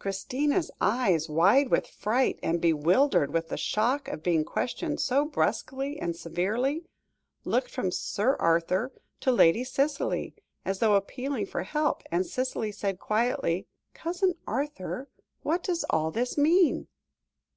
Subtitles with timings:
[0.00, 5.96] Christina's eyes, wide with fright, and bewildered with the shock of being questioned so brusquely
[6.00, 6.86] and severely,
[7.44, 12.98] looked from Sir Arthur to Lady Cicely, as though appealing for help, and Cicely said
[12.98, 15.08] quietly "Cousin Arthur
[15.42, 16.88] what does all this mean?"